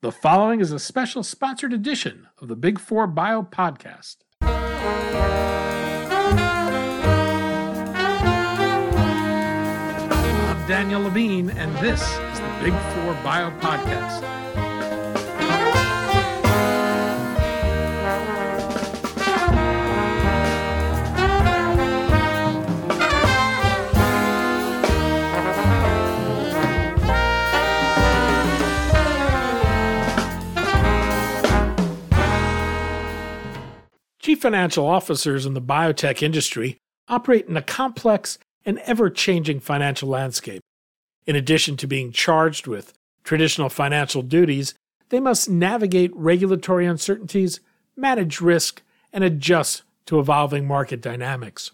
The 0.00 0.12
following 0.12 0.60
is 0.60 0.70
a 0.70 0.78
special 0.78 1.24
sponsored 1.24 1.72
edition 1.72 2.28
of 2.40 2.46
the 2.46 2.54
Big 2.54 2.78
Four 2.78 3.08
Bio 3.08 3.42
Podcast. 3.42 4.18
I'm 4.40 4.58
Daniel 10.68 11.00
Levine, 11.00 11.50
and 11.50 11.76
this 11.78 12.00
is 12.00 12.38
the 12.38 12.58
Big 12.62 12.74
Four 12.94 13.14
Bio 13.24 13.50
Podcast. 13.58 14.67
Chief 34.28 34.42
financial 34.42 34.86
officers 34.86 35.46
in 35.46 35.54
the 35.54 35.62
biotech 35.62 36.22
industry 36.22 36.76
operate 37.08 37.46
in 37.46 37.56
a 37.56 37.62
complex 37.62 38.36
and 38.66 38.78
ever 38.80 39.08
changing 39.08 39.58
financial 39.58 40.06
landscape. 40.06 40.60
In 41.26 41.34
addition 41.34 41.78
to 41.78 41.86
being 41.86 42.12
charged 42.12 42.66
with 42.66 42.92
traditional 43.24 43.70
financial 43.70 44.20
duties, 44.20 44.74
they 45.08 45.18
must 45.18 45.48
navigate 45.48 46.14
regulatory 46.14 46.84
uncertainties, 46.84 47.60
manage 47.96 48.42
risk, 48.42 48.82
and 49.14 49.24
adjust 49.24 49.82
to 50.04 50.20
evolving 50.20 50.66
market 50.66 51.00
dynamics. 51.00 51.70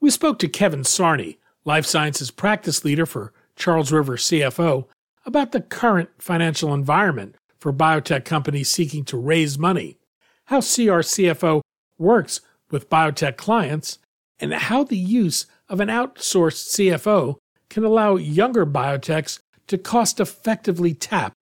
We 0.00 0.08
spoke 0.08 0.38
to 0.38 0.48
Kevin 0.48 0.84
Sarney, 0.84 1.36
life 1.66 1.84
sciences 1.84 2.30
practice 2.30 2.86
leader 2.86 3.04
for 3.04 3.34
Charles 3.54 3.92
River 3.92 4.16
CFO, 4.16 4.86
about 5.26 5.52
the 5.52 5.60
current 5.60 6.08
financial 6.16 6.72
environment 6.72 7.34
for 7.58 7.70
biotech 7.70 8.24
companies 8.24 8.70
seeking 8.70 9.04
to 9.04 9.18
raise 9.18 9.58
money, 9.58 9.98
how 10.46 10.62
CR 10.62 11.04
CFO 11.04 11.60
works 11.98 12.40
with 12.70 12.90
biotech 12.90 13.36
clients, 13.36 13.98
and 14.40 14.54
how 14.54 14.84
the 14.84 14.96
use 14.96 15.46
of 15.68 15.80
an 15.80 15.88
outsourced 15.88 16.74
CFO 16.74 17.36
can 17.68 17.84
allow 17.84 18.16
younger 18.16 18.64
biotechs 18.64 19.40
to 19.66 19.76
cost 19.76 20.20
effectively 20.20 20.94
tap 20.94 21.32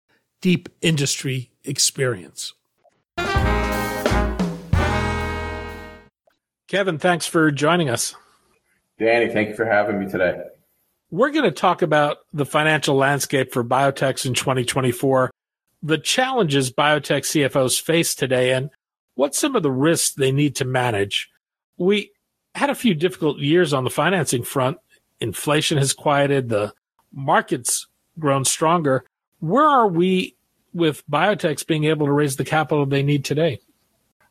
deep 0.40 0.68
industry 0.80 1.50
experience. 1.64 2.52
Kevin, 6.68 6.98
thanks 6.98 7.26
for 7.26 7.50
joining 7.52 7.88
us. 7.88 8.14
Danny, 8.98 9.32
thank 9.32 9.50
you 9.50 9.54
for 9.54 9.66
having 9.66 10.00
me 10.00 10.10
today. 10.10 10.40
We're 11.10 11.30
going 11.30 11.44
to 11.44 11.52
talk 11.52 11.82
about 11.82 12.18
the 12.32 12.44
financial 12.44 12.96
landscape 12.96 13.52
for 13.52 13.62
biotechs 13.62 14.26
in 14.26 14.34
2024, 14.34 15.30
the 15.82 15.98
challenges 15.98 16.72
biotech 16.72 17.22
CFOs 17.22 17.80
face 17.80 18.16
today, 18.16 18.52
and 18.52 18.70
what's 19.16 19.38
some 19.38 19.56
of 19.56 19.64
the 19.64 19.72
risks 19.72 20.14
they 20.14 20.30
need 20.30 20.54
to 20.56 20.64
manage? 20.64 21.28
We 21.76 22.12
had 22.54 22.70
a 22.70 22.74
few 22.74 22.94
difficult 22.94 23.38
years 23.38 23.72
on 23.72 23.82
the 23.82 23.90
financing 23.90 24.44
front. 24.44 24.78
Inflation 25.20 25.78
has 25.78 25.92
quieted, 25.92 26.48
the 26.48 26.72
market's 27.12 27.88
grown 28.18 28.44
stronger. 28.44 29.04
Where 29.40 29.66
are 29.66 29.88
we 29.88 30.36
with 30.72 31.02
biotechs 31.08 31.66
being 31.66 31.84
able 31.84 32.06
to 32.06 32.12
raise 32.12 32.36
the 32.36 32.44
capital 32.44 32.86
they 32.86 33.02
need 33.02 33.24
today? 33.24 33.60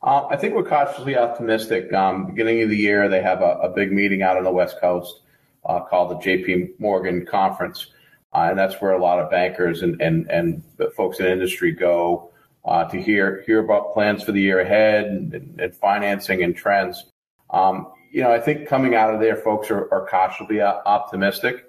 Uh, 0.01 0.27
I 0.27 0.37
think 0.37 0.53
we're 0.53 0.63
cautiously 0.63 1.17
optimistic. 1.17 1.91
Um, 1.91 2.27
beginning 2.27 2.61
of 2.61 2.69
the 2.69 2.77
year, 2.77 3.09
they 3.09 3.21
have 3.23 3.41
a, 3.41 3.57
a, 3.63 3.69
big 3.69 3.91
meeting 3.91 4.21
out 4.21 4.37
on 4.37 4.43
the 4.43 4.51
West 4.51 4.79
Coast 4.79 5.21
uh, 5.65 5.79
called 5.79 6.11
the 6.11 6.15
JP 6.15 6.79
Morgan 6.79 7.25
Conference. 7.25 7.87
Uh, 8.31 8.47
and 8.49 8.59
that's 8.59 8.75
where 8.81 8.91
a 8.91 9.01
lot 9.01 9.19
of 9.19 9.31
bankers 9.31 9.81
and, 9.81 9.99
and, 10.01 10.29
and 10.29 10.61
folks 10.95 11.19
in 11.19 11.25
industry 11.25 11.71
go 11.71 12.29
uh, 12.65 12.85
to 12.85 13.01
hear 13.01 13.43
hear 13.45 13.59
about 13.59 13.93
plans 13.93 14.23
for 14.23 14.31
the 14.31 14.41
year 14.41 14.59
ahead 14.59 15.05
and, 15.05 15.59
and 15.59 15.75
financing 15.75 16.43
and 16.43 16.55
trends. 16.55 17.05
Um, 17.49 17.91
you 18.11 18.21
know, 18.21 18.31
I 18.31 18.39
think 18.39 18.67
coming 18.67 18.95
out 18.95 19.13
of 19.13 19.19
there, 19.19 19.35
folks 19.35 19.69
are, 19.69 19.91
are 19.93 20.07
cautiously 20.07 20.61
optimistic. 20.61 21.65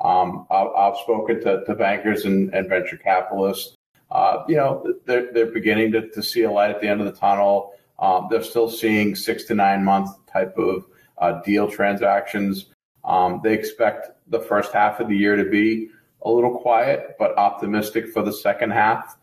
Um, 0.00 0.46
I've, 0.50 0.68
I've, 0.68 0.96
spoken 0.98 1.40
to, 1.42 1.64
to 1.64 1.74
bankers 1.74 2.24
and, 2.24 2.54
and, 2.54 2.68
venture 2.68 2.96
capitalists. 2.96 3.74
Uh, 4.12 4.44
you 4.46 4.54
know, 4.54 4.94
they're, 5.06 5.32
they're 5.32 5.46
beginning 5.46 5.90
to, 5.92 6.08
to, 6.10 6.22
see 6.22 6.42
a 6.42 6.50
light 6.50 6.70
at 6.70 6.80
the 6.80 6.86
end 6.86 7.00
of 7.00 7.06
the 7.06 7.18
tunnel. 7.18 7.72
Um, 7.98 8.28
they're 8.30 8.44
still 8.44 8.70
seeing 8.70 9.16
six 9.16 9.42
to 9.44 9.56
nine 9.56 9.84
month 9.84 10.10
type 10.32 10.56
of 10.56 10.86
uh, 11.18 11.42
deal 11.42 11.68
transactions. 11.68 12.66
Um, 13.04 13.40
they 13.42 13.52
expect 13.54 14.10
the 14.28 14.40
first 14.40 14.72
half 14.72 15.00
of 15.00 15.08
the 15.08 15.16
year 15.16 15.34
to 15.34 15.50
be 15.50 15.88
a 16.22 16.30
little 16.30 16.58
quiet, 16.58 17.16
but 17.18 17.36
optimistic 17.36 18.12
for 18.12 18.22
the 18.22 18.32
second 18.32 18.70
half. 18.70 19.17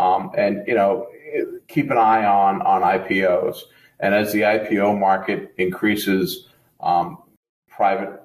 Um, 0.00 0.30
and 0.36 0.66
you 0.66 0.74
know, 0.74 1.08
keep 1.68 1.90
an 1.90 1.98
eye 1.98 2.24
on 2.24 2.62
on 2.62 2.82
IPOs. 2.82 3.58
And 4.00 4.14
as 4.14 4.32
the 4.32 4.40
IPO 4.40 4.98
market 4.98 5.52
increases, 5.58 6.48
um, 6.80 7.18
private 7.68 8.22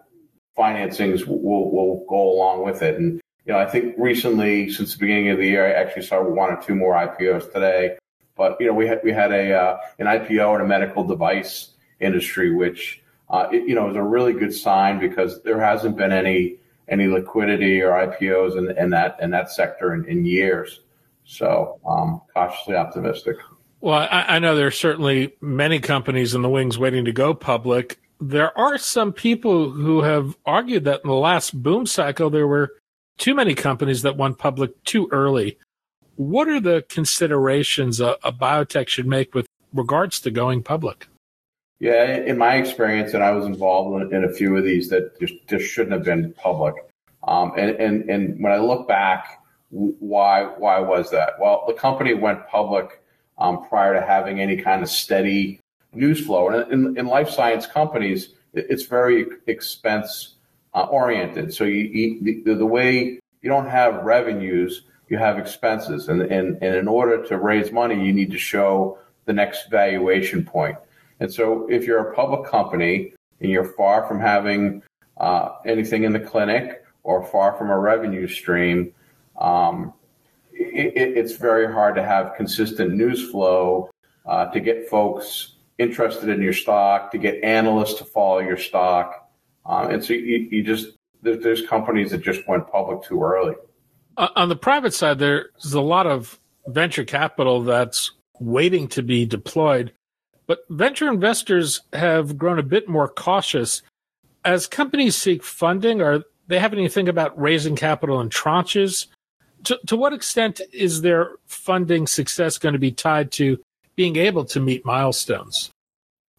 financings 0.58 1.28
will, 1.28 1.69
will 1.72 2.06
go 2.08 2.31
along 2.31 2.64
with 2.64 2.81
it. 2.81 2.97
And 2.97 3.19
you 3.46 3.53
know, 3.53 3.59
I 3.59 3.66
think 3.66 3.94
recently, 3.97 4.69
since 4.69 4.94
the 4.94 5.00
beginning 5.00 5.31
of 5.31 5.38
the 5.38 5.47
year, 5.47 5.68
I 5.68 5.74
actually 5.74 6.03
saw 6.03 6.24
one 6.24 6.52
or 6.52 6.62
two 6.62 6.75
more 6.75 6.94
IPOs 6.94 7.52
today. 7.52 7.97
But 8.38 8.56
you 8.59 8.68
know, 8.68 8.74
we 8.74 8.88
had 8.88 9.02
we 9.03 9.12
had 9.12 9.34
a 9.34 9.53
uh, 9.53 9.78
an 10.00 10.08
IPO 10.08 10.56
in 10.56 10.62
a 10.62 10.66
medical 10.66 11.03
device 11.03 11.72
industry, 12.00 12.56
which 12.56 13.03
uh, 13.30 13.47
it, 13.52 13.68
you 13.68 13.75
know 13.75 13.90
is 13.90 13.97
a 13.97 14.03
really 14.03 14.34
good 14.34 14.53
sign 14.53 14.97
because 15.00 15.44
there 15.44 15.59
hasn't 15.59 15.97
been 15.97 16.14
any 16.14 16.58
any 16.88 17.08
liquidity 17.08 17.81
or 17.81 17.91
IPOs 17.91 18.58
in, 18.58 18.78
in 18.78 18.90
that 18.91 19.18
in 19.22 19.31
that 19.31 19.52
sector 19.52 19.94
in, 19.94 20.06
in 20.06 20.25
years. 20.25 20.80
So 21.25 21.80
I'm 21.88 22.22
cautiously 22.34 22.75
optimistic. 22.75 23.38
Well, 23.81 24.08
I, 24.09 24.25
I 24.36 24.40
know 24.40 24.56
there 24.56 24.68
are 24.68 24.72
certainly 24.72 25.34
many 25.41 25.80
companies 25.80 26.34
in 26.34 26.41
the 26.41 26.50
wings 26.50 26.78
waiting 26.78 27.06
to 27.06 27.12
go 27.12 27.34
public. 27.34 28.00
There 28.19 28.58
are 28.58 28.78
some 28.78 29.12
people 29.12 29.72
who 29.72 30.02
have 30.02 30.38
argued 30.46 30.85
that 30.85 31.02
in 31.03 31.09
the 31.09 31.16
last 31.16 31.62
boom 31.62 31.85
cycle, 31.85 32.30
there 32.30 32.47
were 32.47 32.74
too 33.18 33.35
many 33.35 33.53
companies 33.53 34.02
that 34.03 34.18
went 34.18 34.38
public 34.38 34.84
too 34.84 35.09
early. 35.12 35.58
What 36.16 36.47
are 36.47 36.62
the 36.62 36.85
considerations 36.88 38.00
a, 38.00 38.18
a 38.24 38.31
biotech 38.31 38.88
should 38.88 39.08
make 39.08 39.35
with 39.35 39.47
regards 39.74 40.19
to 40.22 40.31
going 40.31 40.64
public? 40.64 41.08
Yeah, 41.80 42.16
in 42.16 42.38
my 42.38 42.56
experience, 42.56 43.14
and 43.14 43.22
I 43.22 43.31
was 43.31 43.46
involved 43.46 44.02
in, 44.02 44.16
in 44.16 44.24
a 44.24 44.31
few 44.31 44.56
of 44.56 44.64
these 44.64 44.90
that 44.90 45.19
just, 45.19 45.34
just 45.47 45.66
shouldn't 45.66 45.91
have 45.91 46.03
been 46.03 46.34
public. 46.34 46.75
Um, 47.28 47.52
and, 47.58 47.72
and, 47.72 48.09
and 48.09 48.41
when 48.41 48.53
I 48.53 48.58
look 48.58 48.88
back, 48.88 49.41
why 49.70 50.44
why 50.44 50.80
was 50.80 51.12
that? 51.12 51.34
Well, 51.40 51.64
the 51.68 51.74
company 51.74 52.14
went 52.14 52.48
public 52.48 53.02
um, 53.38 53.68
prior 53.68 53.94
to 53.94 54.06
having 54.06 54.40
any 54.40 54.58
kind 54.58 54.81
of 54.81 54.90
steady 54.90 55.59
news 55.94 56.26
flow. 56.26 56.50
And 56.50 56.72
in, 56.72 56.98
in 56.98 57.08
life 57.08 57.30
science 57.30 57.66
companies, 57.66 58.30
it's 58.53 58.84
very 58.84 59.26
expense 59.48 60.36
uh, 60.74 60.84
oriented. 60.84 61.53
So 61.53 61.64
you, 61.64 62.22
you 62.22 62.44
the, 62.44 62.56
the, 62.56 62.66
way 62.66 63.20
you 63.42 63.50
don't 63.50 63.70
have 63.70 64.03
revenues, 64.03 64.84
you 65.09 65.18
have 65.18 65.38
expenses, 65.38 66.09
and, 66.09 66.22
and 66.22 66.62
and 66.62 66.76
in 66.76 66.88
order 66.88 67.26
to 67.28 67.38
raise 67.38 67.72
money, 67.72 67.96
you 67.96 68.14
need 68.14 68.32
to 68.32 68.38
show 68.38 68.97
the 69.26 69.34
next 69.34 69.70
valuation 69.70 70.44
point. 70.44 70.78
And 71.20 71.34
so, 71.34 71.68
if 71.70 71.86
you're 71.86 72.09
a 72.09 72.14
public 72.14 72.50
company 72.50 73.14
and 73.40 73.50
you're 73.50 73.74
far 73.74 74.08
from 74.08 74.20
having 74.20 74.84
uh, 75.18 75.52
anything 75.66 76.03
in 76.03 76.12
the 76.12 76.20
clinic 76.20 76.84
or 77.03 77.26
far 77.26 77.58
from 77.58 77.70
a 77.70 77.80
revenue 77.80 78.28
stream, 78.28 78.94
um, 79.40 79.94
it, 80.51 81.18
it's 81.18 81.34
very 81.34 81.72
hard 81.72 81.96
to 81.96 82.03
have 82.03 82.35
consistent 82.35 82.94
news 82.94 83.29
flow 83.29 83.90
uh, 84.25 84.46
to 84.47 84.59
get 84.59 84.88
folks 84.90 85.53
interested 85.78 86.29
in 86.29 86.41
your 86.41 86.53
stock, 86.53 87.12
to 87.12 87.18
get 87.18 87.44
analysts 87.44 87.96
to 87.96 88.06
follow 88.06 88.40
your 88.40 88.57
stock. 88.57 89.29
Um, 89.66 89.91
and 89.91 90.03
so 90.03 90.13
you, 90.13 90.47
you 90.51 90.63
just, 90.63 90.90
there, 91.22 91.35
there's 91.35 91.66
companies 91.66 92.12
that 92.12 92.22
just 92.22 92.47
went 92.47 92.68
public 92.72 93.03
too 93.03 93.22
early. 93.22 93.56
Uh, 94.18 94.29
on 94.35 94.50
the 94.50 94.56
private 94.56 94.94
side, 94.94 95.19
there's 95.19 95.73
a 95.73 95.81
lot 95.81 96.07
of 96.07 96.40
venture 96.67 97.03
capital 97.03 97.63
that's 97.63 98.11
waiting 98.40 98.87
to 98.90 99.03
be 99.03 99.26
deployed, 99.26 99.91
but 100.47 100.59
venture 100.70 101.09
investors 101.09 101.82
have 101.93 102.37
grown 102.37 102.59
a 102.59 102.64
bit 102.64 102.87
more 102.87 103.08
cautious. 103.08 103.82
As 104.43 104.67
companies 104.67 105.16
seek 105.16 105.43
funding, 105.43 106.02
are 106.02 106.23
they 106.47 106.59
having 106.59 106.84
to 106.84 106.90
think 106.90 107.09
about 107.09 107.40
raising 107.40 107.76
capital 107.76 108.22
in 108.22 108.29
tranches? 108.29 109.08
To, 109.63 109.79
to 109.87 109.96
what 109.96 110.13
extent 110.13 110.61
is 110.72 111.02
their 111.02 111.31
funding 111.46 112.07
success 112.07 112.57
going 112.57 112.73
to 112.73 112.79
be 112.79 112.91
tied 112.91 113.31
to 113.34 113.59
being 113.96 114.16
able 114.17 114.46
to 114.46 114.59
meet 114.59 114.85
milestones? 114.85 115.72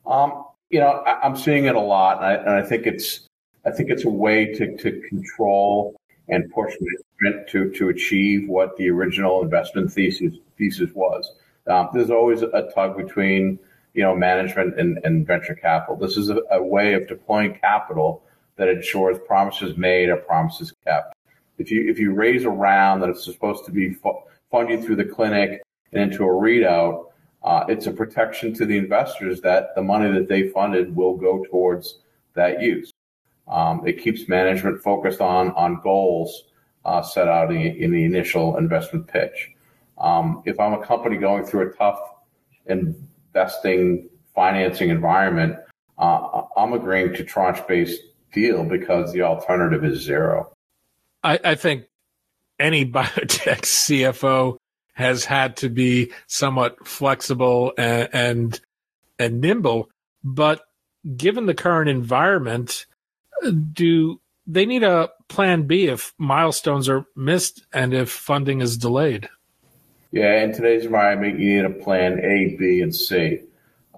Um, 0.07 0.45
you 0.71 0.81
know, 0.81 1.03
I, 1.07 1.27
am 1.27 1.37
seeing 1.37 1.65
it 1.65 1.75
a 1.75 1.81
lot, 1.81 2.19
and 2.19 2.27
I, 2.27 2.35
and 2.35 2.51
I, 2.51 2.63
think 2.63 2.87
it's 2.87 3.27
I 3.65 3.71
think 3.71 3.91
it's 3.91 4.05
a 4.05 4.11
way 4.11 4.47
to, 4.55 4.77
to 4.77 5.01
control 5.09 5.97
and 6.29 6.51
push 6.53 6.75
management 6.81 7.49
to 7.51 7.71
to 7.73 7.89
achieve 7.89 8.49
what 8.49 8.77
the 8.77 8.91
original 8.91 9.43
investment 9.43 9.93
thesis 9.93 10.35
thesis 10.59 10.91
was. 10.95 11.33
Um, 11.67 11.89
there's 11.93 12.11
always 12.11 12.43
a 12.43 12.71
tug 12.75 12.97
between 12.97 13.59
you 13.95 14.03
know 14.03 14.15
management 14.15 14.79
and, 14.79 14.99
and 15.05 15.27
venture 15.27 15.55
capital. 15.55 15.97
This 15.97 16.17
is 16.17 16.31
a, 16.31 16.41
a 16.51 16.63
way 16.63 16.95
of 16.95 17.09
deploying 17.09 17.55
capital 17.55 18.23
that 18.57 18.69
ensures 18.69 19.19
promises 19.27 19.77
made 19.77 20.09
are 20.09 20.17
promises 20.17 20.73
kept 20.85 21.16
if 21.59 21.71
you 21.71 21.89
if 21.89 21.99
you 21.99 22.13
raise 22.13 22.45
a 22.45 22.51
round 22.51 23.03
that 23.03 23.11
it's 23.11 23.25
supposed 23.25 23.65
to 23.67 23.73
be 23.73 23.95
fund 24.51 24.69
you 24.69 24.83
through 24.83 24.97
the 24.97 25.05
clinic 25.05 25.63
and 25.93 26.03
into 26.03 26.25
a 26.25 26.29
readout, 26.29 27.07
uh, 27.43 27.65
it's 27.69 27.87
a 27.87 27.93
protection 27.93 28.53
to 28.55 28.67
the 28.67 28.77
investors 28.77 29.41
that 29.41 29.75
the 29.75 29.83
money 29.83 30.11
that 30.13 30.29
they 30.29 30.49
funded 30.49 30.95
will 30.95 31.17
go 31.17 31.45
towards 31.51 32.01
that 32.35 32.61
use. 32.61 32.93
Um, 33.49 33.87
it 33.87 34.03
keeps 34.03 34.29
management 34.29 34.83
focused 34.83 35.21
on 35.21 35.53
on 35.53 35.81
goals 35.83 36.45
uh, 36.85 37.03
set 37.03 37.29
out 37.29 37.51
in, 37.51 37.61
in, 37.61 37.91
the 37.91 38.05
initial 38.05 38.57
investment 38.59 39.07
pitch. 39.09 39.51
Um, 39.99 40.43
if 40.45 40.61
I'm 40.61 40.73
a 40.73 40.85
company 40.85 41.17
going 41.17 41.45
through 41.45 41.71
a 41.71 41.73
tough 41.73 41.99
investing 42.67 44.09
financing 44.35 44.91
environment, 44.91 45.57
uh, 45.99 46.43
I'm 46.57 46.73
agreeing 46.75 47.15
to 47.15 47.25
tranche 47.25 47.67
based 47.67 48.03
deal 48.33 48.65
because 48.65 49.13
the 49.13 49.23
alternative 49.23 49.85
is 49.85 50.01
zero. 50.01 50.53
I, 51.27 51.41
I 51.43 51.55
think 51.57 51.87
any 52.59 52.87
biotech 52.91 53.63
CFO 53.63 54.57
has 54.95 55.25
had 55.25 55.57
to 55.59 55.69
be 55.69 56.13
somewhat 56.27 56.87
flexible 56.87 57.73
and, 57.77 58.09
and, 58.13 58.61
and 59.19 59.41
nimble, 59.41 59.91
but 60.25 60.63
given 61.17 61.47
the 61.47 61.55
current 61.55 61.91
environment, 61.91 62.87
do 63.73 64.21
they 64.47 64.65
need 64.65 64.83
a 64.83 65.11
plan 65.29 65.67
B 65.67 65.89
if 65.89 66.15
milestones 66.17 66.89
are 66.89 67.05
missed 67.15 67.67
and 67.73 67.93
if 67.93 68.09
funding 68.09 68.63
is 68.63 68.79
delayed? 68.79 69.29
Yeah, 70.13 70.43
in 70.43 70.53
today's 70.53 70.87
environment, 70.87 71.39
you 71.39 71.57
need 71.57 71.65
a 71.67 71.83
plan 71.85 72.21
A, 72.21 72.57
B, 72.57 72.81
and 72.81 72.95
C. 72.95 73.41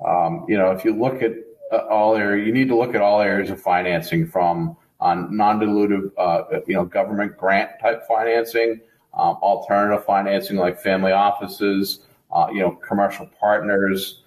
Um, 0.05 0.47
you 0.49 0.59
know, 0.59 0.73
if 0.73 0.85
you 0.85 0.97
look 0.97 1.23
at 1.23 1.33
uh, 1.71 1.87
all 1.89 2.17
areas, 2.17 2.47
you 2.47 2.53
need 2.53 2.69
to 2.69 2.77
look 2.77 2.95
at 2.95 3.03
all 3.03 3.21
areas 3.21 3.51
of 3.51 3.61
financing 3.61 4.27
from 4.27 4.77
on 5.01 5.37
non-dilutive, 5.37 6.11
uh, 6.19 6.45
you 6.67 6.75
know, 6.75 6.85
government 6.85 7.37
grant 7.37 7.71
type 7.81 8.03
financing, 8.07 8.81
um, 9.15 9.37
alternative 9.43 10.05
financing 10.05 10.57
like 10.57 10.81
family 10.81 11.13
offices, 11.13 12.01
uh, 12.33 12.49
you 12.53 12.61
know, 12.61 12.73
commercial 12.73 13.29
partners, 13.39 14.23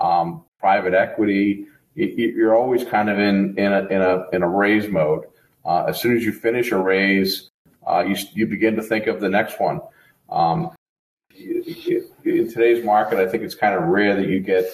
um, 0.00 0.44
private 0.58 0.94
equity. 0.94 1.66
You're 1.94 2.56
always 2.56 2.84
kind 2.84 3.08
of 3.08 3.18
in 3.18 3.56
in 3.58 3.72
a 3.72 3.86
in 3.86 4.02
a 4.02 4.28
in 4.32 4.42
a 4.42 4.48
raise 4.48 4.88
mode. 4.90 5.26
Uh, 5.64 5.84
as 5.84 6.00
soon 6.00 6.16
as 6.16 6.24
you 6.24 6.32
finish 6.32 6.72
a 6.72 6.78
raise, 6.78 7.50
uh, 7.86 8.04
you 8.06 8.16
you 8.32 8.46
begin 8.46 8.74
to 8.76 8.82
think 8.82 9.06
of 9.06 9.20
the 9.20 9.28
next 9.28 9.60
one. 9.60 9.80
Um, 10.30 10.70
in 11.36 12.50
today's 12.50 12.84
market, 12.84 13.18
I 13.18 13.28
think 13.28 13.42
it's 13.42 13.54
kind 13.54 13.74
of 13.74 13.84
rare 13.84 14.16
that 14.16 14.28
you 14.28 14.40
get 14.40 14.64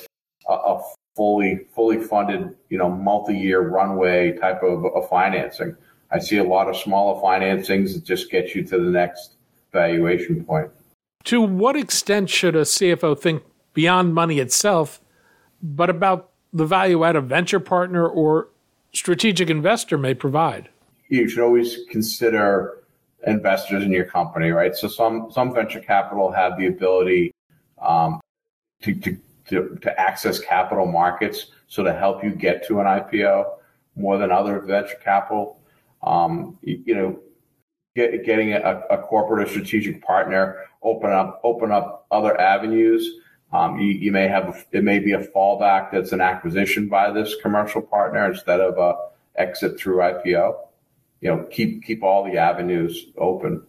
a, 0.48 0.52
a 0.52 0.82
fully 1.16 1.66
fully 1.74 1.98
funded, 1.98 2.56
you 2.68 2.78
know, 2.78 2.90
multi-year 2.90 3.68
runway 3.68 4.32
type 4.38 4.62
of, 4.62 4.84
of 4.84 5.08
financing. 5.08 5.76
I 6.10 6.18
see 6.18 6.38
a 6.38 6.44
lot 6.44 6.68
of 6.68 6.76
smaller 6.76 7.20
financings 7.20 7.94
that 7.94 8.04
just 8.04 8.30
get 8.30 8.54
you 8.54 8.64
to 8.64 8.78
the 8.78 8.90
next 8.90 9.34
valuation 9.72 10.44
point. 10.44 10.70
To 11.24 11.40
what 11.40 11.76
extent 11.76 12.30
should 12.30 12.56
a 12.56 12.62
CFO 12.62 13.18
think 13.18 13.42
beyond 13.74 14.14
money 14.14 14.38
itself, 14.38 15.00
but 15.62 15.90
about 15.90 16.30
the 16.52 16.66
value 16.66 17.04
add 17.04 17.16
a 17.16 17.20
venture 17.20 17.60
partner 17.60 18.08
or 18.08 18.48
strategic 18.92 19.50
investor 19.50 19.96
may 19.96 20.14
provide? 20.14 20.68
You 21.08 21.28
should 21.28 21.42
always 21.42 21.78
consider 21.90 22.82
investors 23.26 23.84
in 23.84 23.92
your 23.92 24.04
company, 24.04 24.50
right? 24.50 24.74
So 24.74 24.88
some 24.88 25.30
some 25.30 25.52
venture 25.54 25.80
capital 25.80 26.32
have 26.32 26.56
the 26.58 26.66
ability 26.66 27.32
um, 27.80 28.20
to, 28.82 28.94
to 28.94 29.16
to, 29.50 29.76
to 29.82 30.00
access 30.00 30.38
capital 30.38 30.86
markets, 30.86 31.46
so 31.68 31.82
to 31.82 31.92
help 31.92 32.24
you 32.24 32.30
get 32.30 32.66
to 32.66 32.80
an 32.80 32.86
IPO 32.86 33.46
more 33.96 34.18
than 34.18 34.30
other 34.30 34.60
venture 34.60 34.96
capital. 35.02 35.60
Um, 36.02 36.58
you, 36.62 36.94
know, 36.94 37.20
get, 37.94 38.24
getting 38.24 38.52
a, 38.52 38.82
a, 38.90 38.98
corporate 38.98 39.46
or 39.46 39.50
strategic 39.50 40.02
partner 40.02 40.64
open 40.82 41.10
up 41.10 41.40
open 41.44 41.70
up 41.70 42.06
other 42.10 42.40
avenues. 42.40 43.16
Um, 43.52 43.78
you, 43.78 43.88
you, 43.88 44.12
may 44.12 44.28
have 44.28 44.66
it 44.72 44.82
may 44.82 44.98
be 44.98 45.12
a 45.12 45.26
fallback 45.26 45.90
that's 45.92 46.12
an 46.12 46.20
acquisition 46.20 46.88
by 46.88 47.10
this 47.10 47.34
commercial 47.42 47.82
partner 47.82 48.30
instead 48.30 48.60
of 48.60 48.78
a 48.78 48.94
exit 49.38 49.78
through 49.78 49.98
IPO. 49.98 50.56
You 51.20 51.30
know, 51.30 51.46
keep 51.50 51.84
keep 51.84 52.02
all 52.02 52.24
the 52.24 52.38
avenues 52.38 53.06
open. 53.18 53.62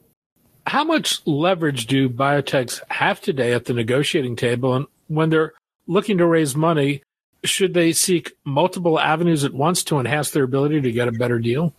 How 0.67 0.83
much 0.83 1.21
leverage 1.25 1.87
do 1.87 2.07
biotechs 2.07 2.81
have 2.89 3.19
today 3.19 3.53
at 3.53 3.65
the 3.65 3.73
negotiating 3.73 4.37
table, 4.37 4.73
and 4.75 4.87
when 5.07 5.29
they're 5.29 5.53
looking 5.87 6.17
to 6.17 6.25
raise 6.25 6.55
money, 6.55 7.03
should 7.43 7.73
they 7.73 7.91
seek 7.91 8.33
multiple 8.45 8.99
avenues 8.99 9.43
at 9.43 9.53
once 9.53 9.83
to 9.85 9.99
enhance 9.99 10.31
their 10.31 10.43
ability 10.43 10.81
to 10.81 10.91
get 10.91 11.07
a 11.07 11.11
better 11.11 11.39
deal? 11.39 11.73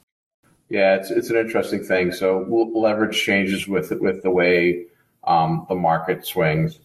Yeah, 0.68 0.94
it's 0.94 1.10
it's 1.10 1.30
an 1.30 1.36
interesting 1.36 1.84
thing. 1.84 2.12
So 2.12 2.46
leverage 2.74 3.20
changes 3.20 3.68
with 3.68 3.90
with 4.00 4.22
the 4.22 4.30
way 4.30 4.86
um, 5.24 5.66
the 5.68 5.74
market 5.74 6.26
swings. 6.26 6.80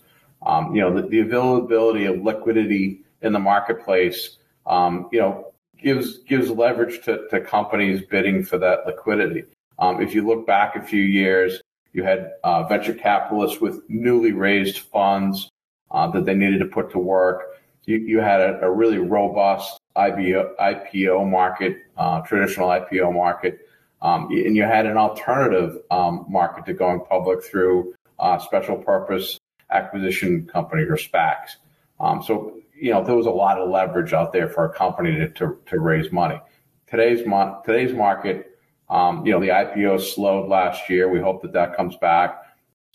Um, 0.45 0.75
you 0.75 0.81
know, 0.81 0.93
the, 0.93 1.07
the, 1.07 1.19
availability 1.21 2.05
of 2.05 2.21
liquidity 2.21 3.01
in 3.23 3.33
the 3.33 3.39
marketplace, 3.39 4.37
um, 4.67 5.09
you 5.11 5.19
know, 5.19 5.51
gives 5.81 6.19
gives 6.19 6.49
leverage 6.49 7.03
to, 7.05 7.27
to 7.29 7.41
companies 7.41 8.03
bidding 8.03 8.43
for 8.43 8.57
that 8.59 8.85
liquidity. 8.85 9.45
Um, 9.79 10.01
if 10.01 10.13
you 10.13 10.27
look 10.27 10.45
back 10.45 10.75
a 10.75 10.81
few 10.81 11.01
years, 11.01 11.61
you 11.93 12.03
had 12.03 12.33
uh, 12.43 12.63
venture 12.63 12.93
capitalists 12.93 13.59
with 13.59 13.81
newly 13.89 14.31
raised 14.31 14.79
funds 14.79 15.49
uh, 15.91 16.07
that 16.11 16.25
they 16.25 16.33
needed 16.33 16.59
to 16.59 16.65
put 16.65 16.91
to 16.91 16.99
work. 16.99 17.57
You, 17.85 17.97
you 17.97 18.19
had 18.19 18.41
a, 18.41 18.59
a, 18.61 18.71
really 18.71 18.97
robust 18.97 19.79
IPO, 19.95 20.57
IPO 20.57 21.29
market, 21.29 21.77
uh, 21.97 22.21
traditional 22.21 22.67
IPO 22.67 23.13
market, 23.13 23.67
um, 24.01 24.27
and 24.31 24.55
you 24.55 24.63
had 24.63 24.85
an 24.85 24.97
alternative 24.97 25.81
um, 25.89 26.25
market 26.27 26.65
to 26.65 26.73
going 26.73 26.99
public 27.09 27.43
through 27.43 27.95
uh, 28.19 28.37
special 28.39 28.75
purpose 28.75 29.39
acquisition 29.71 30.45
company 30.45 30.83
or 30.83 30.97
SPACs. 30.97 31.55
Um, 31.99 32.21
so, 32.23 32.57
you 32.79 32.91
know, 32.91 33.03
there 33.03 33.15
was 33.15 33.25
a 33.25 33.31
lot 33.31 33.57
of 33.57 33.69
leverage 33.69 34.13
out 34.13 34.33
there 34.33 34.47
for 34.47 34.65
a 34.65 34.73
company 34.73 35.15
to, 35.15 35.29
to, 35.29 35.57
to 35.65 35.79
raise 35.79 36.11
money. 36.11 36.39
Today's, 36.87 37.25
mo- 37.25 37.61
today's 37.65 37.93
market, 37.93 38.57
um, 38.89 39.25
you 39.25 39.31
know, 39.31 39.39
the 39.39 39.49
IPO 39.49 40.01
slowed 40.01 40.47
last 40.47 40.89
year. 40.89 41.09
We 41.09 41.19
hope 41.19 41.41
that 41.41 41.53
that 41.53 41.75
comes 41.75 41.95
back. 41.97 42.43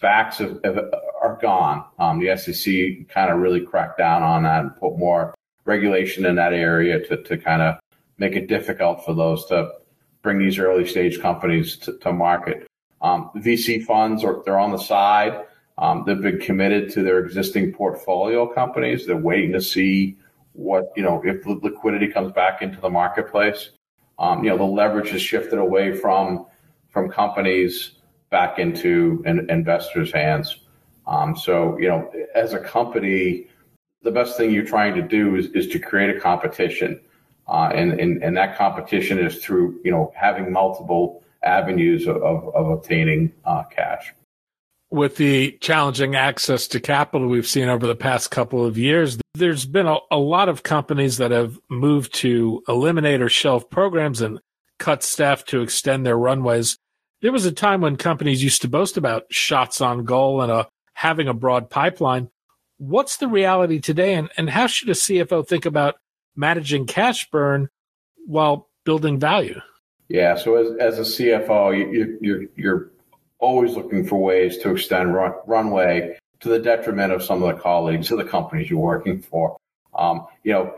SPACs 0.01 0.37
have, 0.37 0.61
have, 0.65 0.85
gone. 1.43 1.85
Um, 1.99 2.21
the 2.21 2.37
SEC 2.37 3.09
kind 3.09 3.31
of 3.31 3.39
really 3.39 3.61
cracked 3.61 3.99
down 3.99 4.23
on 4.23 4.45
that 4.45 4.61
and 4.61 4.77
put 4.77 4.99
more 4.99 5.35
regulation 5.65 6.25
in 6.25 6.37
that 6.37 6.53
area 6.53 7.07
to, 7.07 7.23
to 7.23 7.37
kind 7.37 7.61
of 7.61 7.79
make 8.19 8.35
it 8.35 8.47
difficult 8.47 9.05
for 9.05 9.15
those 9.15 9.45
to 9.47 9.71
bring 10.23 10.39
these 10.39 10.59
early 10.59 10.87
stage 10.87 11.21
companies 11.21 11.77
to, 11.77 11.99
to 11.99 12.13
market. 12.13 12.67
Um, 13.03 13.31
VC 13.37 13.85
funds 13.85 14.25
are 14.25 14.43
they're 14.45 14.59
on 14.59 14.71
the 14.71 14.79
side. 14.79 15.45
Um, 15.79 16.05
they've 16.07 16.21
been 16.21 16.39
committed 16.39 16.91
to 16.93 17.03
their 17.03 17.19
existing 17.19 17.73
portfolio 17.73 18.47
companies. 18.47 19.07
They're 19.07 19.17
waiting 19.17 19.53
to 19.53 19.61
see 19.61 20.17
what 20.53 20.93
you 20.97 21.03
know 21.03 21.21
if 21.25 21.43
the 21.43 21.59
liquidity 21.63 22.09
comes 22.09 22.33
back 22.33 22.63
into 22.63 22.81
the 22.81 22.91
marketplace. 22.91 23.71
Um, 24.19 24.45
you 24.45 24.51
know 24.51 24.59
the 24.59 24.65
leverage 24.65 25.11
has 25.11 25.23
shifted 25.23 25.59
away 25.59 25.97
from 25.97 26.47
from 26.91 27.11
companies 27.11 27.93
back 28.31 28.59
into 28.59 29.23
an 29.27 29.51
investors' 29.51 30.13
hands. 30.13 30.62
Um, 31.13 31.37
so, 31.37 31.79
you 31.79 31.89
know, 31.89 32.11
as 32.35 32.55
a 32.55 32.59
company, 32.59 33.49
the 34.03 34.11
best 34.11 34.39
thing 34.39 34.51
you're 34.51 34.65
trying 34.65 34.95
to 34.95 35.03
do 35.03 35.37
is, 35.37 35.47
is 35.49 35.69
to 35.69 35.79
create 35.79 36.17
a 36.17 36.19
competition. 36.19 36.99
Uh, 37.47 37.71
and, 37.75 38.01
and, 38.01 38.23
and 38.23 38.35
that 38.37 38.57
competition 38.57 39.19
is 39.19 39.45
through, 39.45 39.79
you 39.85 39.91
know, 39.91 40.11
having 40.17 40.51
multiple 40.51 41.23
avenues 41.43 42.07
of, 42.07 42.17
of, 42.23 42.55
of 42.55 42.71
obtaining 42.71 43.31
uh, 43.45 43.63
cash. 43.65 44.15
With 44.91 45.17
the 45.17 45.53
challenging 45.61 46.17
access 46.17 46.67
to 46.69 46.81
capital 46.81 47.29
we've 47.29 47.47
seen 47.47 47.69
over 47.69 47.87
the 47.87 47.95
past 47.95 48.31
couple 48.31 48.65
of 48.65 48.79
years, 48.79 49.19
there's 49.35 49.67
been 49.67 49.87
a, 49.87 49.99
a 50.11 50.17
lot 50.17 50.49
of 50.49 50.63
companies 50.63 51.19
that 51.19 51.31
have 51.31 51.59
moved 51.69 52.15
to 52.17 52.63
eliminate 52.69 53.21
or 53.21 53.29
shelve 53.29 53.69
programs 53.69 54.23
and 54.23 54.41
cut 54.79 55.03
staff 55.03 55.45
to 55.47 55.61
extend 55.61 56.07
their 56.07 56.17
runways. 56.17 56.79
There 57.21 57.33
was 57.33 57.45
a 57.45 57.53
time 57.53 57.83
when 57.83 57.97
companies 57.97 58.43
used 58.43 58.63
to 58.63 58.69
boast 58.69 58.97
about 58.97 59.25
shots 59.31 59.81
on 59.81 60.05
goal 60.05 60.41
and 60.43 60.51
a, 60.51 60.67
having 60.95 61.29
a 61.29 61.35
broad 61.35 61.71
pipeline. 61.71 62.31
What's 62.79 63.19
the 63.19 63.29
reality 63.29 63.81
today, 63.81 64.15
and, 64.15 64.31
and 64.37 64.51
how 64.51 64.67
should 64.67 64.89
a 64.89 64.93
CFO 64.93 65.47
think 65.47 65.67
about 65.67 65.97
managing 66.35 66.87
cash 66.87 67.31
burn 67.31 67.69
while 68.27 68.69
building 68.85 69.19
value? 69.19 69.61
Yeah, 70.09 70.37
so 70.37 70.57
as, 70.57 70.77
as 70.79 70.99
a 70.99 71.03
CFO, 71.03 71.77
you, 71.77 72.19
you're, 72.21 72.43
you're 72.57 72.91
always 73.39 73.75
looking 73.75 74.07
for 74.07 74.21
ways 74.21 74.59
to 74.59 74.71
extend 74.73 75.15
run, 75.15 75.33
runway 75.47 76.19
to 76.41 76.49
the 76.49 76.59
detriment 76.59 77.13
of 77.13 77.23
some 77.23 77.43
of 77.43 77.55
the 77.55 77.61
colleagues 77.61 78.11
of 78.11 78.19
the 78.19 78.25
companies 78.25 78.69
you're 78.69 78.79
working 78.79 79.21
for. 79.21 79.57
Um, 79.95 80.27
you 80.43 80.53
know, 80.53 80.75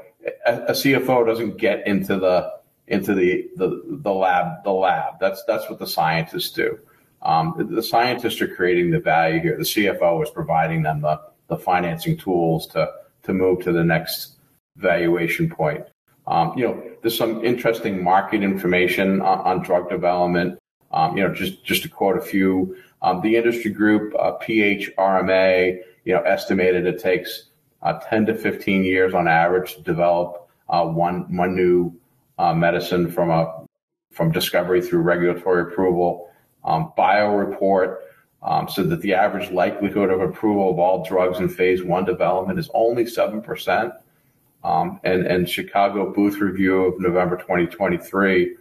a, 0.47 0.53
a, 0.65 0.73
CFO 0.73 1.27
doesn't 1.27 1.57
get 1.57 1.87
into 1.87 2.19
the 2.19 2.53
into 2.87 3.15
the, 3.15 3.49
the, 3.57 3.83
the 3.87 4.13
lab, 4.13 4.63
the 4.63 4.71
lab. 4.71 5.15
That's, 5.19 5.43
that's 5.47 5.71
what 5.71 5.79
the 5.79 5.87
scientists 5.87 6.51
do. 6.51 6.79
Um, 7.25 7.69
the, 7.71 7.83
scientists 7.83 8.41
are 8.43 8.49
creating 8.49 8.91
the 8.91 9.01
value 9.01 9.41
here. 9.41 9.57
The 9.57 9.65
CFO 9.65 10.23
is 10.23 10.31
providing 10.31 10.83
them 10.83 11.01
the, 11.01 11.21
the 11.49 11.57
financing 11.57 12.17
tools 12.17 12.67
to, 12.69 12.91
to 13.23 13.33
move 13.33 13.63
to 13.65 13.73
the 13.73 13.85
next 13.85 14.37
valuation 14.77 15.49
point. 15.49 15.85
Um, 16.27 16.57
you 16.57 16.67
know, 16.67 16.83
there's 17.03 17.17
some 17.17 17.45
interesting 17.45 18.03
market 18.03 18.43
information 18.43 19.21
on, 19.21 19.39
on 19.41 19.63
drug 19.63 19.89
development. 19.89 20.59
Um, 20.93 21.17
you 21.17 21.27
know, 21.27 21.35
just 21.35 21.65
just 21.65 21.83
to 21.83 21.89
quote 21.89 22.17
a 22.17 22.21
few, 22.21 22.77
Um, 23.03 23.21
the 23.21 23.37
industry 23.37 23.71
group, 23.71 24.15
uh, 24.19 24.39
PHRMA, 24.39 25.81
you 26.05 26.15
know, 26.15 26.23
estimated 26.23 26.87
it 26.87 26.99
takes 26.99 27.51
uh, 27.83 27.99
10 28.09 28.27
to 28.27 28.35
15 28.35 28.85
years 28.85 29.13
on 29.13 29.29
average 29.29 29.75
to 29.75 29.83
develop 29.83 30.49
uh, 30.71 30.85
one 30.87 31.37
one 31.37 31.55
new 31.55 31.93
uh, 32.39 32.55
medicine 32.55 33.11
from 33.11 33.31
a 33.31 33.67
from 34.13 34.31
discovery 34.31 34.81
through 34.81 35.03
regulatory 35.03 35.63
approval. 35.63 36.31
Um, 36.65 36.93
BioReport 36.97 37.99
um, 38.43 38.69
said 38.69 38.91
that 38.91 39.01
the 39.01 39.15
average 39.15 39.51
likelihood 39.51 40.11
of 40.11 40.21
approval 40.21 40.71
of 40.71 40.79
all 40.79 41.05
drugs 41.05 41.39
in 41.39 41.49
phase 41.49 41.83
one 41.83 42.05
development 42.05 42.59
is 42.59 42.71
only 42.75 43.07
seven 43.07 43.41
percent. 43.41 43.93
Um, 44.63 45.01
and 45.05 45.27
and 45.27 45.49
Chicago 45.49 46.13
Booth 46.13 46.41
Review 46.41 46.85
of 46.85 47.01
November 47.01 47.37
2023, 47.37 48.57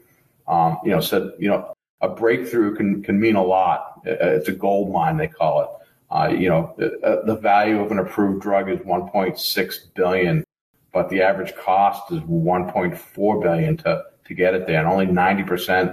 um, 0.48 0.78
you 0.84 0.92
know, 0.92 1.00
said 1.00 1.32
you 1.40 1.50
know 1.50 1.74
a 2.02 2.10
breakthrough 2.10 2.76
can 2.76 3.02
can 3.04 3.20
mean 3.20 3.36
a 3.36 3.44
lot. 3.44 4.02
It's 4.06 4.50
a 4.50 4.54
gold 4.54 4.92
mine 4.92 5.18
they 5.18 5.28
call 5.28 5.62
it. 5.62 5.70
Uh, 6.12 6.28
you 6.28 6.48
know, 6.48 6.76
the, 6.78 7.24
the, 7.26 7.36
value 7.36 7.80
of 7.80 7.92
an 7.92 7.98
approved 7.98 8.40
drug 8.40 8.70
is 8.70 8.78
1.6 8.82 9.94
billion, 9.96 10.46
but 10.92 11.10
the 11.10 11.24
average 11.24 11.56
cost 11.56 12.12
is 12.12 12.20
1.4 12.20 13.42
billion 13.42 13.78
to 13.78 14.04
to 14.26 14.34
get 14.34 14.54
it 14.54 14.68
there, 14.68 14.80
and 14.80 14.88
only 14.88 15.06
90 15.06 15.44
percent 15.44 15.92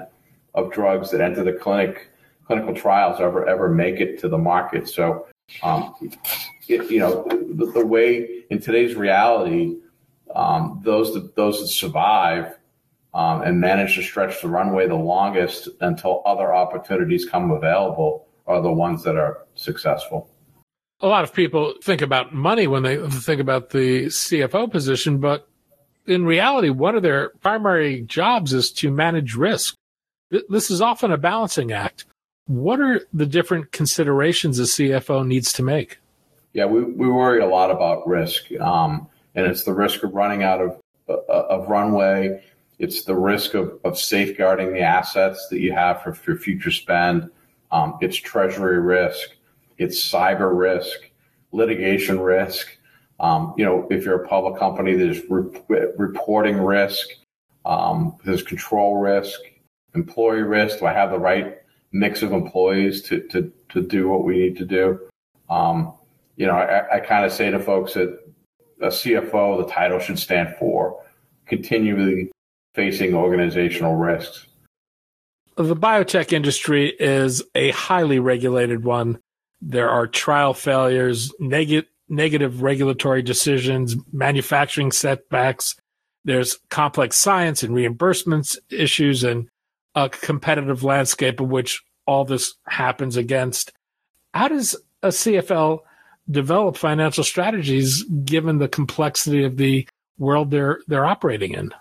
of 0.54 0.72
drugs 0.72 1.10
that 1.10 1.20
enter 1.20 1.44
the 1.44 1.52
clinic 1.52 2.10
clinical 2.46 2.74
trials 2.74 3.20
ever 3.20 3.46
ever 3.48 3.68
make 3.68 4.00
it 4.00 4.18
to 4.20 4.28
the 4.28 4.38
market. 4.38 4.88
So, 4.88 5.26
um, 5.62 5.94
it, 6.68 6.90
you 6.90 6.98
know, 6.98 7.24
the, 7.28 7.66
the, 7.66 7.86
way 7.86 8.44
in 8.50 8.60
today's 8.60 8.96
reality, 8.96 9.76
um, 10.34 10.80
those 10.84 11.14
that, 11.14 11.36
those 11.36 11.60
that 11.60 11.68
survive 11.68 12.56
um, 13.14 13.42
and 13.42 13.60
manage 13.60 13.96
to 13.96 14.02
stretch 14.02 14.42
the 14.42 14.48
runway 14.48 14.86
the 14.86 14.94
longest 14.94 15.68
until 15.80 16.22
other 16.26 16.54
opportunities 16.54 17.24
come 17.24 17.50
available 17.50 18.26
are 18.46 18.60
the 18.60 18.72
ones 18.72 19.02
that 19.04 19.16
are 19.16 19.46
successful. 19.54 20.28
A 21.00 21.06
lot 21.06 21.24
of 21.24 21.32
people 21.32 21.74
think 21.82 22.02
about 22.02 22.34
money 22.34 22.66
when 22.66 22.82
they 22.82 22.98
think 23.08 23.40
about 23.40 23.70
the 23.70 24.06
CFO 24.06 24.70
position, 24.70 25.18
but 25.18 25.48
in 26.06 26.24
reality, 26.24 26.70
one 26.70 26.96
of 26.96 27.02
their 27.02 27.30
primary 27.40 28.02
jobs 28.02 28.52
is 28.52 28.70
to 28.72 28.90
manage 28.90 29.34
risk. 29.34 29.76
This 30.48 30.70
is 30.70 30.80
often 30.80 31.10
a 31.10 31.18
balancing 31.18 31.72
act. 31.72 32.04
What 32.46 32.80
are 32.80 33.00
the 33.12 33.26
different 33.26 33.72
considerations 33.72 34.58
a 34.58 34.62
CFO 34.62 35.26
needs 35.26 35.52
to 35.54 35.62
make? 35.62 35.98
Yeah, 36.52 36.66
we, 36.66 36.82
we 36.82 37.08
worry 37.08 37.40
a 37.40 37.46
lot 37.46 37.70
about 37.70 38.06
risk. 38.06 38.50
Um, 38.60 39.08
and 39.34 39.46
it's 39.46 39.64
the 39.64 39.72
risk 39.72 40.02
of 40.02 40.14
running 40.14 40.42
out 40.42 40.60
of, 40.60 40.80
uh, 41.08 41.22
of 41.28 41.68
runway. 41.68 42.42
It's 42.78 43.04
the 43.04 43.14
risk 43.14 43.54
of, 43.54 43.78
of 43.84 43.98
safeguarding 43.98 44.72
the 44.72 44.80
assets 44.80 45.48
that 45.50 45.60
you 45.60 45.72
have 45.72 46.02
for, 46.02 46.12
for 46.12 46.36
future 46.36 46.70
spend. 46.70 47.30
Um, 47.70 47.98
it's 48.00 48.16
treasury 48.16 48.80
risk. 48.80 49.30
It's 49.78 50.10
cyber 50.10 50.56
risk, 50.56 51.10
litigation 51.52 52.20
risk. 52.20 52.76
Um, 53.20 53.54
you 53.56 53.64
know, 53.64 53.86
if 53.90 54.04
you're 54.04 54.24
a 54.24 54.28
public 54.28 54.58
company, 54.58 54.94
there's 54.94 55.20
re- 55.28 55.88
reporting 55.96 56.58
risk. 56.58 57.08
Um, 57.64 58.16
there's 58.24 58.42
control 58.42 58.96
risk, 58.96 59.38
employee 59.94 60.42
risk. 60.42 60.78
Do 60.80 60.86
I 60.86 60.92
have 60.92 61.10
the 61.10 61.18
right 61.18 61.58
mix 61.92 62.22
of 62.22 62.32
employees 62.32 63.02
to, 63.02 63.20
to, 63.28 63.52
to 63.70 63.82
do 63.82 64.08
what 64.08 64.24
we 64.24 64.38
need 64.38 64.56
to 64.58 64.64
do? 64.64 65.00
Um, 65.48 65.94
you 66.36 66.46
know, 66.46 66.54
I, 66.54 66.96
I 66.96 67.00
kind 67.00 67.24
of 67.24 67.32
say 67.32 67.50
to 67.50 67.60
folks 67.60 67.94
that 67.94 68.18
a 68.80 68.86
CFO, 68.86 69.64
the 69.64 69.72
title 69.72 69.98
should 69.98 70.18
stand 70.18 70.54
for 70.58 71.02
continually 71.46 72.30
facing 72.74 73.14
organizational 73.14 73.96
risks. 73.96 74.46
The 75.56 75.76
biotech 75.76 76.32
industry 76.32 76.94
is 76.98 77.42
a 77.54 77.72
highly 77.72 78.18
regulated 78.18 78.84
one. 78.84 79.18
There 79.60 79.90
are 79.90 80.06
trial 80.06 80.54
failures, 80.54 81.32
neg- 81.38 81.86
negative 82.08 82.62
regulatory 82.62 83.22
decisions, 83.22 83.96
manufacturing 84.12 84.92
setbacks. 84.92 85.76
There's 86.24 86.58
complex 86.70 87.16
science 87.16 87.62
and 87.62 87.74
reimbursements 87.74 88.56
issues 88.70 89.24
and 89.24 89.48
a 89.94 90.08
competitive 90.08 90.84
landscape 90.84 91.40
of 91.40 91.48
which 91.48 91.82
all 92.06 92.24
this 92.24 92.54
happens 92.66 93.16
against. 93.16 93.72
How 94.34 94.48
does 94.48 94.76
a 95.02 95.08
CFO 95.08 95.80
develop 96.30 96.76
financial 96.76 97.24
strategies 97.24 98.04
given 98.24 98.58
the 98.58 98.68
complexity 98.68 99.44
of 99.44 99.56
the 99.56 99.86
world 100.18 100.50
they're 100.50 100.80
they're 100.86 101.06
operating 101.06 101.54
in? 101.54 101.72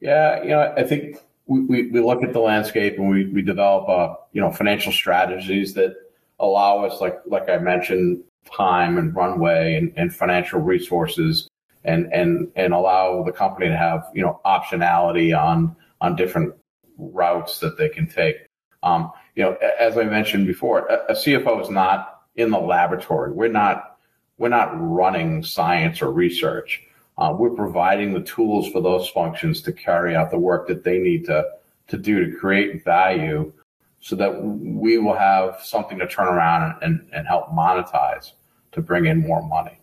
Yeah, 0.00 0.42
you 0.42 0.48
know, 0.50 0.74
I 0.76 0.82
think 0.82 1.18
we, 1.46 1.60
we, 1.60 1.90
we 1.90 2.00
look 2.00 2.22
at 2.22 2.32
the 2.32 2.40
landscape 2.40 2.96
and 2.98 3.10
we, 3.10 3.26
we 3.26 3.42
develop 3.42 3.88
uh, 3.88 4.14
you 4.32 4.40
know 4.40 4.50
financial 4.50 4.92
strategies 4.92 5.74
that 5.74 5.94
allow 6.38 6.84
us 6.84 7.00
like 7.00 7.18
like 7.26 7.48
I 7.48 7.58
mentioned 7.58 8.22
time 8.56 8.98
and 8.98 9.14
runway 9.14 9.74
and, 9.74 9.92
and 9.96 10.14
financial 10.14 10.60
resources 10.60 11.48
and 11.84 12.12
and 12.12 12.50
and 12.56 12.72
allow 12.72 13.22
the 13.22 13.32
company 13.32 13.68
to 13.68 13.76
have 13.76 14.08
you 14.14 14.22
know 14.22 14.40
optionality 14.44 15.38
on 15.38 15.76
on 16.00 16.16
different 16.16 16.54
routes 17.00 17.58
that 17.60 17.78
they 17.78 17.88
can 17.88 18.06
take. 18.06 18.36
Um, 18.82 19.12
you 19.34 19.42
know, 19.42 19.56
as 19.78 19.96
I 19.98 20.04
mentioned 20.04 20.46
before, 20.46 20.86
a, 20.86 21.12
a 21.12 21.14
CFO 21.14 21.60
is 21.62 21.70
not 21.70 22.22
in 22.36 22.50
the 22.50 22.58
laboratory. 22.58 23.32
We're 23.32 23.48
not 23.48 23.98
we're 24.38 24.48
not 24.48 24.70
running 24.72 25.44
science 25.44 26.00
or 26.00 26.10
research. 26.10 26.82
Uh, 27.18 27.34
we're 27.38 27.50
providing 27.50 28.14
the 28.14 28.22
tools 28.22 28.70
for 28.72 28.80
those 28.80 29.06
functions 29.10 29.60
to 29.60 29.72
carry 29.72 30.16
out 30.16 30.30
the 30.30 30.38
work 30.38 30.66
that 30.68 30.82
they 30.84 30.98
need 30.98 31.26
to 31.26 31.44
to 31.88 31.98
do 31.98 32.24
to 32.24 32.36
create 32.38 32.84
value, 32.84 33.52
so 34.00 34.16
that 34.16 34.42
we 34.42 34.96
will 34.98 35.16
have 35.16 35.60
something 35.62 35.98
to 35.98 36.06
turn 36.06 36.28
around 36.28 36.76
and, 36.82 37.06
and 37.12 37.26
help 37.26 37.48
monetize 37.50 38.32
to 38.72 38.80
bring 38.80 39.06
in 39.06 39.20
more 39.20 39.42
money. 39.46 39.78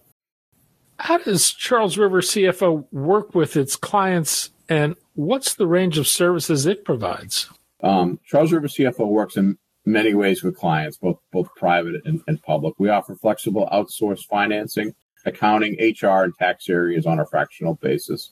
How 0.99 1.19
does 1.19 1.51
Charles 1.51 1.97
River 1.97 2.21
CFO 2.21 2.85
work 2.91 3.35
with 3.35 3.55
its 3.55 3.75
clients, 3.75 4.49
and 4.69 4.95
what's 5.13 5.55
the 5.55 5.67
range 5.67 5.97
of 5.97 6.07
services 6.07 6.65
it 6.65 6.85
provides? 6.85 7.49
Um, 7.81 8.19
Charles 8.25 8.51
River 8.51 8.67
CFO 8.67 9.07
works 9.07 9.37
in 9.37 9.57
many 9.85 10.13
ways 10.13 10.43
with 10.43 10.57
clients, 10.57 10.97
both 10.97 11.19
both 11.31 11.47
private 11.55 12.01
and, 12.05 12.21
and 12.27 12.41
public. 12.43 12.75
We 12.77 12.89
offer 12.89 13.15
flexible 13.15 13.67
outsourced 13.71 14.25
financing, 14.25 14.93
accounting, 15.25 15.77
HR, 15.79 16.23
and 16.23 16.33
tax 16.35 16.69
areas 16.69 17.05
on 17.05 17.19
a 17.19 17.25
fractional 17.25 17.75
basis. 17.75 18.31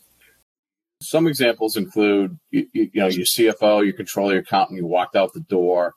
Some 1.01 1.27
examples 1.27 1.77
include 1.77 2.37
you, 2.51 2.67
you, 2.73 2.89
know 2.95 3.07
your 3.07 3.25
CFO, 3.25 3.83
your 3.83 3.93
controller, 3.93 4.33
your 4.33 4.41
accountant. 4.41 4.77
You 4.77 4.85
walked 4.85 5.15
out 5.15 5.33
the 5.33 5.41
door 5.41 5.93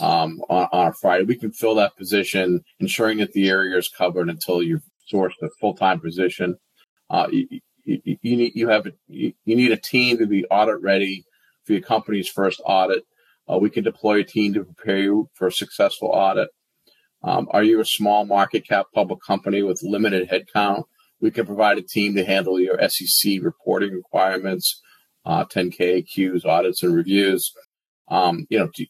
um, 0.00 0.40
on, 0.48 0.68
on, 0.72 0.86
a 0.88 0.92
Friday. 0.92 1.24
We 1.24 1.36
can 1.36 1.52
fill 1.52 1.74
that 1.76 1.96
position, 1.96 2.62
ensuring 2.78 3.18
that 3.18 3.32
the 3.32 3.48
area 3.48 3.76
is 3.76 3.88
covered 3.88 4.28
until 4.28 4.62
you've 4.62 4.82
sourced 5.12 5.32
a 5.42 5.48
full 5.60 5.74
time 5.74 6.00
position. 6.00 6.56
Uh, 7.08 7.28
you, 7.90 8.00
you, 8.04 8.18
you, 8.22 8.36
need 8.36 8.52
you 8.54 8.68
have 8.68 8.86
a, 8.86 8.92
you 9.08 9.34
need 9.44 9.72
a 9.72 9.76
team 9.76 10.18
to 10.18 10.26
be 10.26 10.44
audit 10.46 10.80
ready 10.80 11.24
for 11.64 11.72
your 11.72 11.82
company's 11.82 12.28
first 12.28 12.60
audit. 12.64 13.04
Uh, 13.50 13.58
we 13.58 13.70
can 13.70 13.84
deploy 13.84 14.20
a 14.20 14.24
team 14.24 14.54
to 14.54 14.64
prepare 14.64 14.98
you 14.98 15.28
for 15.34 15.48
a 15.48 15.52
successful 15.52 16.08
audit. 16.08 16.50
Um, 17.22 17.48
are 17.50 17.62
you 17.62 17.80
a 17.80 17.84
small 17.84 18.24
market 18.24 18.66
cap 18.66 18.86
public 18.94 19.20
company 19.26 19.62
with 19.62 19.82
limited 19.82 20.30
headcount? 20.30 20.84
We 21.20 21.30
can 21.30 21.46
provide 21.46 21.76
a 21.76 21.82
team 21.82 22.14
to 22.14 22.24
handle 22.24 22.58
your 22.60 22.78
SEC 22.88 23.42
reporting 23.42 23.92
requirements, 23.92 24.80
uh, 25.26 25.44
10K, 25.44 26.06
Qs, 26.08 26.46
audits, 26.46 26.82
and 26.82 26.94
reviews. 26.94 27.52
Um, 28.08 28.46
you 28.48 28.58
know, 28.58 28.70
do, 28.74 28.86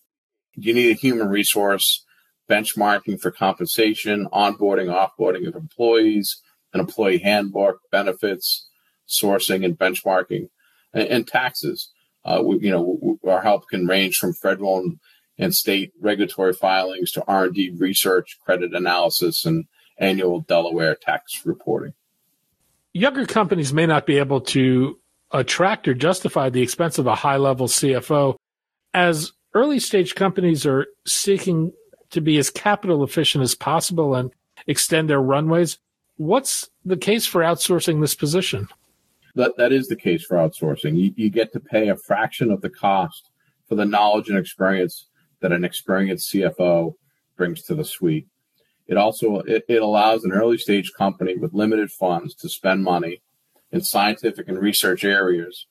do 0.58 0.68
you 0.68 0.74
need 0.74 0.90
a 0.90 1.00
human 1.00 1.28
resource 1.28 2.04
benchmarking 2.48 3.20
for 3.20 3.30
compensation, 3.30 4.28
onboarding, 4.32 4.88
offboarding 4.88 5.48
of 5.48 5.56
employees, 5.56 6.40
an 6.72 6.80
employee 6.80 7.18
handbook, 7.18 7.80
benefits, 7.90 8.69
sourcing, 9.10 9.64
and 9.64 9.78
benchmarking, 9.78 10.48
and, 10.94 11.08
and 11.08 11.28
taxes? 11.28 11.90
Uh, 12.24 12.42
we, 12.44 12.58
you 12.60 12.70
know, 12.70 13.18
our 13.28 13.42
help 13.42 13.68
can 13.68 13.86
range 13.86 14.16
from 14.16 14.32
federal 14.32 14.78
and, 14.78 14.98
and 15.38 15.54
state 15.54 15.92
regulatory 16.00 16.52
filings 16.52 17.12
to 17.12 17.24
R&D 17.26 17.74
research, 17.78 18.38
credit 18.44 18.74
analysis, 18.74 19.44
and 19.44 19.64
annual 19.98 20.40
Delaware 20.40 20.94
tax 20.94 21.44
reporting. 21.44 21.94
Younger 22.92 23.26
companies 23.26 23.72
may 23.72 23.86
not 23.86 24.06
be 24.06 24.18
able 24.18 24.40
to 24.40 24.98
attract 25.30 25.86
or 25.86 25.94
justify 25.94 26.50
the 26.50 26.62
expense 26.62 26.98
of 26.98 27.06
a 27.06 27.14
high 27.14 27.36
level 27.36 27.68
CFO 27.68 28.36
as 28.92 29.32
early 29.54 29.78
stage 29.78 30.14
companies 30.14 30.66
are 30.66 30.86
seeking 31.06 31.72
to 32.10 32.20
be 32.20 32.38
as 32.38 32.50
capital 32.50 33.04
efficient 33.04 33.42
as 33.42 33.54
possible 33.54 34.14
and 34.14 34.32
extend 34.66 35.08
their 35.08 35.20
runways. 35.20 35.78
What's 36.16 36.68
the 36.84 36.96
case 36.96 37.26
for 37.26 37.42
outsourcing 37.42 38.00
this 38.00 38.14
position? 38.14 38.68
That, 39.34 39.56
that 39.56 39.72
is 39.72 39.88
the 39.88 39.96
case 39.96 40.24
for 40.24 40.36
outsourcing. 40.36 40.96
You, 40.96 41.12
you 41.16 41.30
get 41.30 41.52
to 41.52 41.60
pay 41.60 41.88
a 41.88 41.96
fraction 41.96 42.50
of 42.50 42.60
the 42.60 42.70
cost 42.70 43.30
for 43.68 43.74
the 43.74 43.84
knowledge 43.84 44.28
and 44.28 44.38
experience 44.38 45.06
that 45.40 45.52
an 45.52 45.64
experienced 45.64 46.32
CFO 46.32 46.94
brings 47.36 47.62
to 47.62 47.74
the 47.74 47.84
suite. 47.84 48.26
It 48.86 48.96
also 48.96 49.38
it, 49.40 49.64
it 49.68 49.82
allows 49.82 50.24
an 50.24 50.32
early 50.32 50.58
stage 50.58 50.92
company 50.96 51.36
with 51.36 51.54
limited 51.54 51.90
funds 51.92 52.34
to 52.36 52.48
spend 52.48 52.82
money 52.82 53.22
in 53.70 53.82
scientific 53.82 54.48
and 54.48 54.58
research 54.58 55.04
areas. 55.04 55.66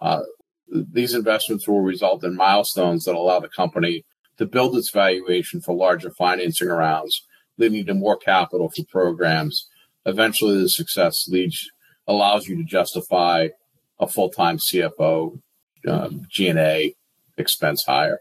Uh, 0.00 0.22
these 0.68 1.14
investments 1.14 1.66
will 1.66 1.80
result 1.80 2.24
in 2.24 2.36
milestones 2.36 3.04
that 3.04 3.14
allow 3.14 3.40
the 3.40 3.48
company 3.48 4.04
to 4.38 4.46
build 4.46 4.76
its 4.76 4.90
valuation 4.90 5.60
for 5.60 5.74
larger 5.74 6.10
financing 6.10 6.68
rounds, 6.68 7.26
leading 7.58 7.86
to 7.86 7.94
more 7.94 8.16
capital 8.16 8.68
for 8.68 8.84
programs. 8.84 9.68
Eventually, 10.06 10.60
the 10.60 10.68
success 10.68 11.28
leads 11.28 11.70
allows 12.10 12.48
you 12.48 12.56
to 12.56 12.64
justify 12.64 13.48
a 13.98 14.06
full 14.06 14.28
time 14.28 14.58
CFO, 14.58 15.40
um, 15.88 16.26
G&A 16.28 16.94
expense 17.38 17.84
hire. 17.84 18.20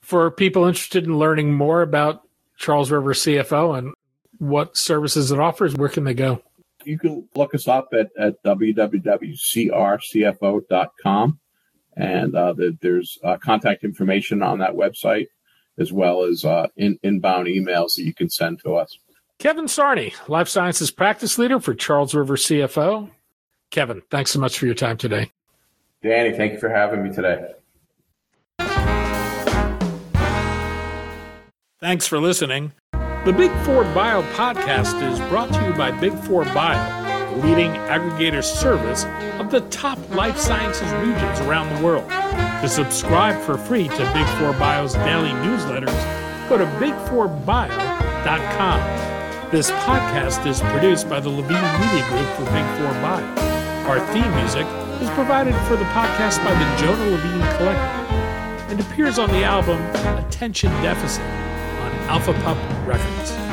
For 0.00 0.28
people 0.30 0.64
interested 0.64 1.04
in 1.04 1.18
learning 1.18 1.52
more 1.52 1.82
about 1.82 2.22
Charles 2.56 2.90
River 2.90 3.12
CFO 3.12 3.78
and 3.78 3.92
what 4.38 4.76
services 4.76 5.30
it 5.30 5.38
offers, 5.38 5.74
where 5.74 5.88
can 5.88 6.04
they 6.04 6.14
go? 6.14 6.42
You 6.84 6.98
can 6.98 7.28
look 7.34 7.54
us 7.54 7.68
up 7.68 7.88
at, 7.92 8.10
at 8.18 8.42
www.crcfo.com. 8.44 11.40
And 11.98 12.36
uh, 12.36 12.52
the, 12.52 12.76
there's 12.80 13.18
uh, 13.24 13.38
contact 13.38 13.82
information 13.82 14.42
on 14.42 14.58
that 14.58 14.74
website, 14.74 15.28
as 15.78 15.90
well 15.92 16.24
as 16.24 16.44
uh, 16.44 16.66
in, 16.76 16.98
inbound 17.02 17.46
emails 17.46 17.94
that 17.96 18.02
you 18.02 18.12
can 18.14 18.28
send 18.28 18.60
to 18.60 18.76
us. 18.76 18.98
Kevin 19.38 19.66
Sarney, 19.66 20.14
Life 20.28 20.48
Sciences 20.48 20.90
Practice 20.90 21.38
Leader 21.38 21.60
for 21.60 21.74
Charles 21.74 22.14
River 22.14 22.36
CFO. 22.36 23.10
Kevin, 23.70 24.02
thanks 24.10 24.30
so 24.30 24.40
much 24.40 24.58
for 24.58 24.66
your 24.66 24.74
time 24.74 24.96
today. 24.96 25.30
Danny, 26.02 26.36
thank 26.36 26.52
you 26.52 26.58
for 26.58 26.68
having 26.68 27.02
me 27.02 27.12
today. 27.14 27.52
Thanks 31.80 32.06
for 32.06 32.18
listening. 32.18 32.72
The 32.92 33.34
Big 33.36 33.50
Four 33.64 33.84
Bio 33.92 34.22
podcast 34.34 35.02
is 35.02 35.18
brought 35.28 35.52
to 35.52 35.64
you 35.66 35.72
by 35.74 35.90
Big 35.90 36.14
Four 36.20 36.44
Bio, 36.46 37.34
the 37.34 37.46
leading 37.46 37.72
aggregator 37.72 38.42
service 38.42 39.04
of 39.40 39.50
the 39.50 39.60
top 39.68 39.98
life 40.14 40.38
sciences 40.38 40.90
regions 40.92 41.40
around 41.40 41.74
the 41.76 41.84
world. 41.84 42.08
To 42.62 42.68
subscribe 42.68 43.38
for 43.42 43.58
free 43.58 43.88
to 43.88 44.12
Big 44.14 44.26
Four 44.38 44.52
Bio's 44.54 44.94
daily 44.94 45.30
newsletters, 45.30 46.48
go 46.48 46.56
to 46.56 46.64
big4bio.com. 46.80 48.80
This 49.50 49.70
podcast 49.70 50.46
is 50.46 50.60
produced 50.60 51.08
by 51.08 51.20
the 51.20 51.28
Levine 51.28 51.80
Media 51.80 52.06
Group 52.08 52.28
for 52.36 52.44
Big 52.52 52.64
Four 52.78 52.92
Bio. 53.02 53.45
Our 53.86 54.00
theme 54.12 54.34
music 54.34 54.66
is 55.00 55.08
provided 55.10 55.54
for 55.68 55.76
the 55.76 55.84
podcast 55.84 56.44
by 56.44 56.52
the 56.52 56.82
Jonah 56.82 57.08
Levine 57.08 57.56
Collective 57.56 58.10
and 58.68 58.80
appears 58.80 59.16
on 59.16 59.30
the 59.30 59.44
album 59.44 59.80
Attention 60.18 60.70
Deficit 60.82 61.22
on 61.22 61.92
Alpha 62.08 62.32
Pup 62.42 62.58
Records. 62.84 63.45